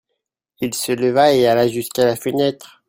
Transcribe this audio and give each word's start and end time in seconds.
Il 0.61 0.73
se 0.73 0.93
leva 0.93 1.31
et 1.31 1.45
alla 1.45 1.67
jusqu'à 1.67 2.05
la 2.05 2.15
fenêtre. 2.15 2.79